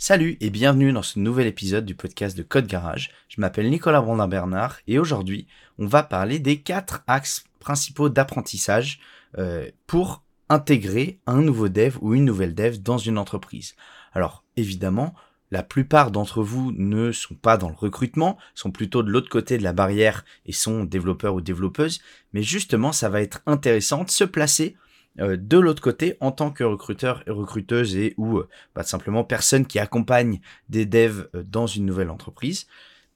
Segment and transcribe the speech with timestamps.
[0.00, 3.10] Salut et bienvenue dans ce nouvel épisode du podcast de Code Garage.
[3.28, 9.00] Je m'appelle Nicolas Brandin-Bernard et aujourd'hui on va parler des quatre axes principaux d'apprentissage
[9.38, 13.74] euh, pour intégrer un nouveau dev ou une nouvelle dev dans une entreprise.
[14.12, 15.16] Alors évidemment,
[15.50, 19.58] la plupart d'entre vous ne sont pas dans le recrutement, sont plutôt de l'autre côté
[19.58, 22.00] de la barrière et sont développeurs ou développeuses,
[22.32, 24.76] mais justement ça va être intéressant de se placer
[25.18, 29.66] de l'autre côté en tant que recruteur et recruteuse et ou euh, bah, simplement personne
[29.66, 32.66] qui accompagne des devs euh, dans une nouvelle entreprise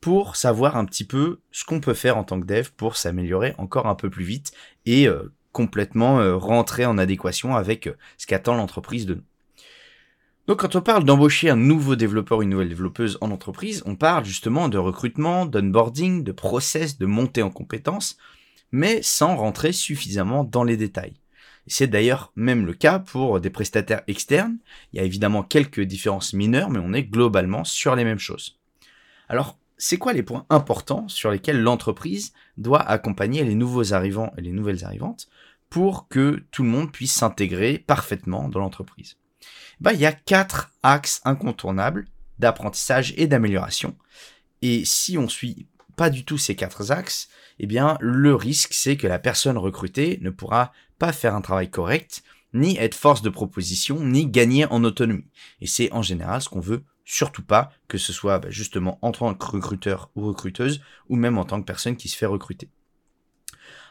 [0.00, 3.54] pour savoir un petit peu ce qu'on peut faire en tant que dev pour s'améliorer
[3.58, 4.52] encore un peu plus vite
[4.84, 5.06] et
[5.52, 7.88] complètement rentrer en adéquation avec
[8.18, 9.22] ce qu'attend l'entreprise de nous.
[10.48, 13.94] Donc quand on parle d'embaucher un nouveau développeur ou une nouvelle développeuse en entreprise, on
[13.94, 18.16] parle justement de recrutement, d'onboarding, de process, de montée en compétences,
[18.72, 21.14] mais sans rentrer suffisamment dans les détails.
[21.66, 24.58] C'est d'ailleurs même le cas pour des prestataires externes.
[24.92, 28.58] Il y a évidemment quelques différences mineures, mais on est globalement sur les mêmes choses.
[29.28, 34.40] Alors, c'est quoi les points importants sur lesquels l'entreprise doit accompagner les nouveaux arrivants et
[34.40, 35.28] les nouvelles arrivantes
[35.70, 39.16] pour que tout le monde puisse s'intégrer parfaitement dans l'entreprise?
[39.80, 42.06] Bah, Il y a quatre axes incontournables
[42.38, 43.96] d'apprentissage et d'amélioration.
[44.62, 45.66] Et si on suit
[46.02, 47.28] pas du tout ces quatre axes,
[47.60, 51.70] eh bien, le risque, c'est que la personne recrutée ne pourra pas faire un travail
[51.70, 55.30] correct, ni être force de proposition, ni gagner en autonomie.
[55.60, 59.12] Et c'est en général ce qu'on veut surtout pas, que ce soit bah, justement en
[59.12, 62.68] tant que recruteur ou recruteuse, ou même en tant que personne qui se fait recruter.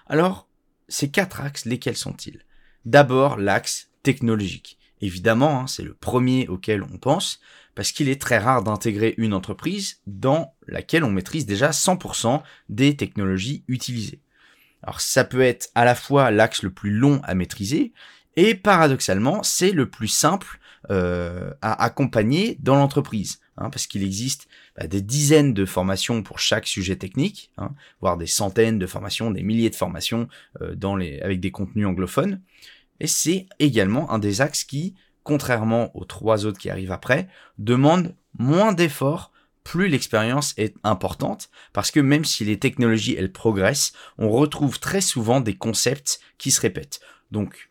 [0.06, 0.50] Alors,
[0.90, 2.44] ces quatre axes, lesquels sont-ils?
[2.84, 4.78] D'abord, l'axe technologique.
[5.02, 7.40] Évidemment, hein, c'est le premier auquel on pense,
[7.76, 12.96] parce qu'il est très rare d'intégrer une entreprise dans laquelle on maîtrise déjà 100% des
[12.96, 14.22] technologies utilisées.
[14.84, 17.94] Alors ça peut être à la fois l'axe le plus long à maîtriser,
[18.36, 24.48] et paradoxalement, c'est le plus simple euh, à accompagner dans l'entreprise, hein, parce qu'il existe
[24.78, 29.32] bah, des dizaines de formations pour chaque sujet technique, hein, voire des centaines de formations,
[29.32, 30.28] des milliers de formations
[30.62, 32.42] euh, dans les, avec des contenus anglophones.
[33.02, 38.16] Et c'est également un des axes qui, contrairement aux trois autres qui arrivent après, demande
[38.38, 39.32] moins d'efforts
[39.64, 45.02] plus l'expérience est importante, parce que même si les technologies, elles progressent, on retrouve très
[45.02, 47.00] souvent des concepts qui se répètent.
[47.32, 47.70] Donc,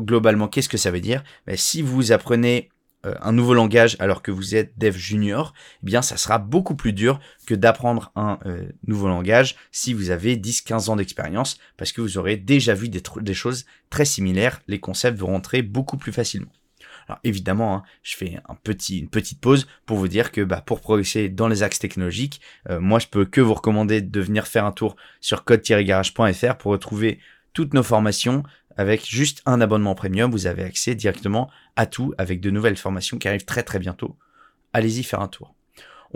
[0.00, 1.22] globalement, qu'est-ce que ça veut dire?
[1.46, 2.70] Ben, Si vous apprenez
[3.20, 6.92] un nouveau langage alors que vous êtes dev junior, eh bien ça sera beaucoup plus
[6.92, 12.00] dur que d'apprendre un euh, nouveau langage si vous avez 10-15 ans d'expérience parce que
[12.00, 16.12] vous aurez déjà vu des, des, choses très similaires, les concepts vont rentrer beaucoup plus
[16.12, 16.52] facilement.
[17.08, 20.62] Alors évidemment, hein, je fais un petit, une petite pause pour vous dire que bah,
[20.64, 22.40] pour progresser dans les axes technologiques,
[22.70, 26.72] euh, moi je peux que vous recommander de venir faire un tour sur code-garage.fr pour
[26.72, 27.18] retrouver
[27.52, 28.42] toutes nos formations,
[28.76, 33.18] avec juste un abonnement premium, vous avez accès directement à tout avec de nouvelles formations
[33.18, 34.16] qui arrivent très très bientôt.
[34.72, 35.54] Allez-y faire un tour.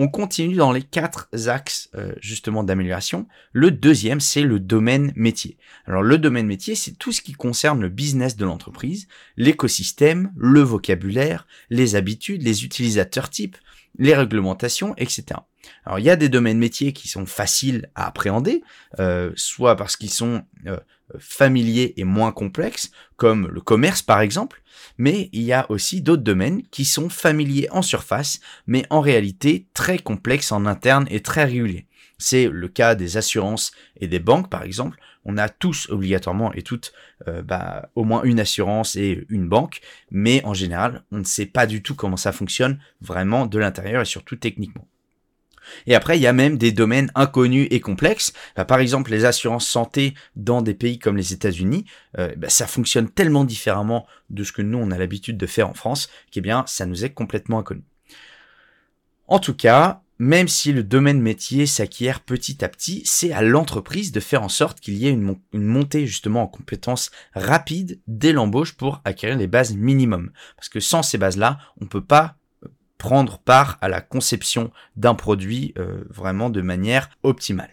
[0.01, 3.27] On continue dans les quatre axes euh, justement d'amélioration.
[3.53, 5.59] Le deuxième, c'est le domaine métier.
[5.87, 10.61] Alors le domaine métier, c'est tout ce qui concerne le business de l'entreprise, l'écosystème, le
[10.61, 13.57] vocabulaire, les habitudes, les utilisateurs types,
[13.99, 15.41] les réglementations, etc.
[15.85, 18.63] Alors il y a des domaines métiers qui sont faciles à appréhender,
[19.01, 20.79] euh, soit parce qu'ils sont euh,
[21.19, 24.63] familiers et moins complexes, comme le commerce par exemple,
[24.99, 29.67] mais il y a aussi d'autres domaines qui sont familiers en surface, mais en réalité
[29.75, 31.87] très complexes en interne et très réguliers.
[32.19, 34.99] C'est le cas des assurances et des banques par exemple.
[35.25, 36.93] On a tous obligatoirement et toutes
[37.29, 39.81] euh, bah, au moins une assurance et une banque,
[40.11, 44.03] mais en général on ne sait pas du tout comment ça fonctionne vraiment de l'intérieur
[44.03, 44.87] et surtout techniquement.
[45.87, 48.33] Et après, il y a même des domaines inconnus et complexes.
[48.56, 51.84] Bah, par exemple, les assurances santé dans des pays comme les États-Unis,
[52.19, 55.69] euh, bah, ça fonctionne tellement différemment de ce que nous, on a l'habitude de faire
[55.69, 57.83] en France, qu'eh bien, ça nous est complètement inconnu.
[59.27, 64.11] En tout cas, même si le domaine métier s'acquiert petit à petit, c'est à l'entreprise
[64.11, 68.33] de faire en sorte qu'il y ait une, une, montée justement en compétences rapide dès
[68.33, 70.33] l'embauche pour acquérir les bases minimum.
[70.56, 72.38] Parce que sans ces bases-là, on peut pas
[72.99, 77.71] prendre part à la conception d'un produit euh, vraiment de manière optimale.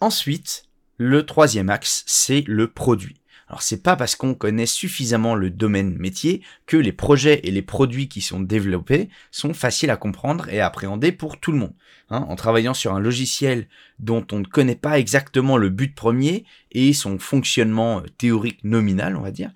[0.00, 0.64] Ensuite,
[0.96, 3.20] le troisième axe, c'est le produit.
[3.48, 7.62] Alors c'est pas parce qu'on connaît suffisamment le domaine métier que les projets et les
[7.62, 11.74] produits qui sont développés sont faciles à comprendre et à appréhender pour tout le monde.
[12.10, 13.68] Hein, en travaillant sur un logiciel
[13.98, 19.16] dont on ne connaît pas exactement le but premier et son fonctionnement euh, théorique nominal,
[19.16, 19.50] on va dire,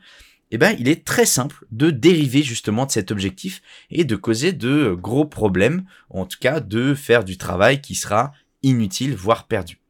[0.55, 4.53] eh ben, il est très simple de dériver justement de cet objectif et de causer
[4.53, 8.33] de gros problèmes, en tout cas de faire du travail qui sera
[8.63, 9.81] inutile, voire perdu.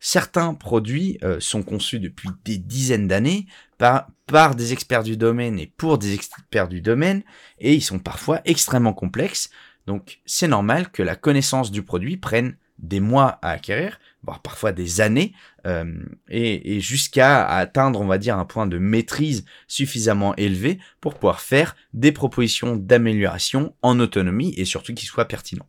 [0.00, 3.46] Certains produits euh, sont conçus depuis des dizaines d'années
[3.78, 7.22] par, par des experts du domaine et pour des experts du domaine,
[7.58, 9.48] et ils sont parfois extrêmement complexes,
[9.86, 14.72] Donc c'est normal que la connaissance du produit prenne des mois à acquérir, voire parfois
[14.72, 15.32] des années,
[15.66, 15.84] euh,
[16.28, 21.76] et, jusqu'à atteindre, on va dire, un point de maîtrise suffisamment élevé pour pouvoir faire
[21.92, 25.68] des propositions d'amélioration en autonomie et surtout qui soient pertinents.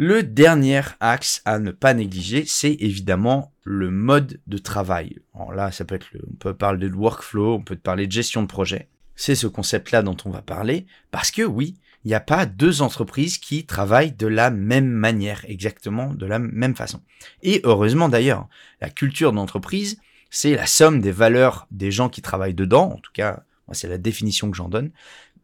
[0.00, 5.16] Le dernier axe à ne pas négliger, c'est évidemment le mode de travail.
[5.34, 8.42] Alors là, ça peut être, on peut parler de workflow, on peut parler de gestion
[8.42, 8.88] de projet.
[9.16, 11.74] C'est ce concept-là dont on va parler, parce que oui,
[12.04, 16.38] il n'y a pas deux entreprises qui travaillent de la même manière, exactement de la
[16.38, 17.00] même façon.
[17.42, 18.48] Et heureusement d'ailleurs,
[18.80, 19.98] la culture d'entreprise,
[20.30, 23.42] c'est la somme des valeurs des gens qui travaillent dedans, en tout cas,
[23.72, 24.90] c'est la définition que j'en donne.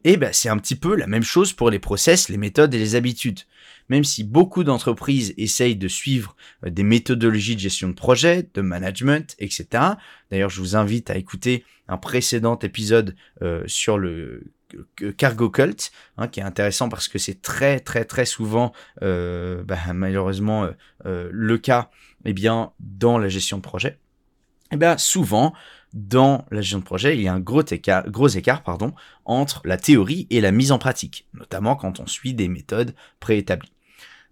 [0.04, 2.78] Et ben, c'est un petit peu la même chose pour les process, les méthodes et
[2.78, 3.40] les habitudes.
[3.88, 8.60] Même si beaucoup d'entreprises essayent de suivre euh, des méthodologies de gestion de projet, de
[8.60, 9.66] management, etc.
[10.30, 14.53] D'ailleurs, je vous invite à écouter un précédent épisode euh, sur le
[15.16, 18.72] cargo cult, hein, qui est intéressant parce que c'est très très très souvent
[19.02, 20.70] euh, bah, malheureusement euh,
[21.06, 21.90] euh, le cas
[22.24, 23.98] eh bien dans la gestion de projet.
[24.70, 25.52] Et eh bien souvent
[25.92, 28.04] dans la gestion de projet, il y a un gros écart,
[29.24, 33.73] entre la théorie et la mise en pratique, notamment quand on suit des méthodes préétablies.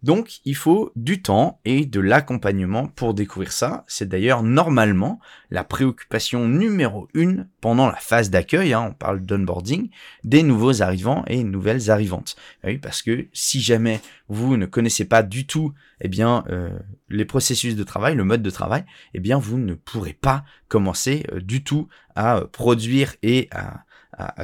[0.03, 3.85] Donc il faut du temps et de l'accompagnement pour découvrir ça.
[3.87, 5.21] C'est d'ailleurs normalement
[5.51, 9.91] la préoccupation numéro une pendant la phase d'accueil, hein, on parle d'onboarding,
[10.25, 12.37] des nouveaux arrivants et nouvelles arrivantes.
[12.65, 16.77] Ah parce que si jamais vous ne connaissez pas du tout eh bien, euh,
[17.09, 18.85] les processus de travail, le mode de travail,
[19.15, 23.85] eh bien vous ne pourrez pas commencer euh, du tout à euh, produire et à,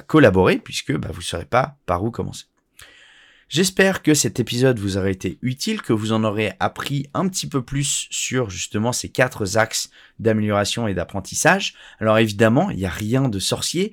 [0.06, 2.46] collaborer puisque bah, vous ne saurez pas par où commencer.
[3.48, 7.48] J'espère que cet épisode vous aura été utile, que vous en aurez appris un petit
[7.48, 11.74] peu plus sur justement ces quatre axes d'amélioration et d'apprentissage.
[11.98, 13.92] Alors évidemment, il n'y a rien de sorcier.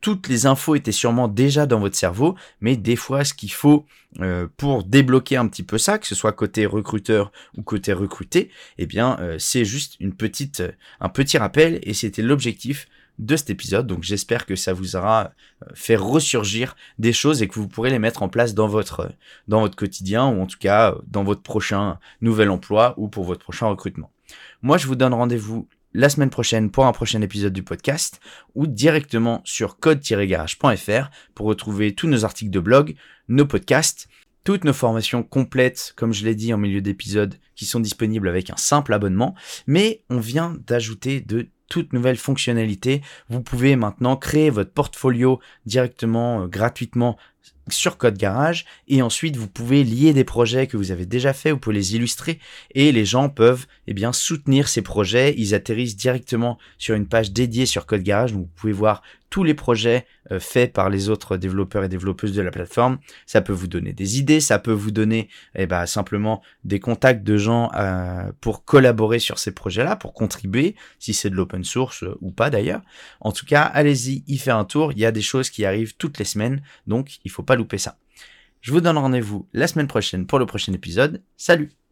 [0.00, 3.84] toutes les infos étaient sûrement déjà dans votre cerveau, mais des fois, ce qu'il faut
[4.20, 8.50] euh, pour débloquer un petit peu ça, que ce soit côté recruteur ou côté recruté,
[8.78, 10.62] eh bien, euh, c'est juste petite,
[11.00, 12.88] un petit rappel, et c'était l'objectif
[13.18, 13.86] de cet épisode.
[13.86, 15.32] Donc j'espère que ça vous aura
[15.62, 19.10] euh, fait ressurgir des choses et que vous pourrez les mettre en place dans votre,
[19.48, 23.24] dans votre quotidien ou en tout cas euh, dans votre prochain nouvel emploi ou pour
[23.24, 24.10] votre prochain recrutement.
[24.62, 28.20] Moi, je vous donne rendez-vous la semaine prochaine pour un prochain épisode du podcast
[28.54, 32.96] ou directement sur code-garage.fr pour retrouver tous nos articles de blog,
[33.28, 34.08] nos podcasts,
[34.44, 38.50] toutes nos formations complètes, comme je l'ai dit en milieu d'épisode, qui sont disponibles avec
[38.50, 39.34] un simple abonnement,
[39.66, 43.02] mais on vient d'ajouter de toute nouvelle fonctionnalité.
[43.28, 47.16] Vous pouvez maintenant créer votre portfolio directement, euh, gratuitement
[47.68, 51.50] sur Code Garage et ensuite vous pouvez lier des projets que vous avez déjà fait,
[51.50, 52.38] vous pouvez les illustrer
[52.74, 57.66] et les gens peuvent eh soutenir ces projets, ils atterrissent directement sur une page dédiée
[57.66, 58.32] sur Code Garage.
[58.32, 62.32] Donc vous pouvez voir tous les projets euh, faits par les autres développeurs et développeuses
[62.32, 62.98] de la plateforme.
[63.26, 67.22] Ça peut vous donner des idées, ça peut vous donner eh ben, simplement des contacts
[67.22, 72.02] de gens euh, pour collaborer sur ces projets-là, pour contribuer, si c'est de l'open source
[72.02, 72.82] euh, ou pas d'ailleurs.
[73.20, 74.92] En tout cas, allez-y, y faire un tour.
[74.92, 77.78] Il y a des choses qui arrivent toutes les semaines, donc il faut pas louper
[77.78, 77.98] ça.
[78.60, 81.22] Je vous donne rendez-vous la semaine prochaine pour le prochain épisode.
[81.36, 81.85] Salut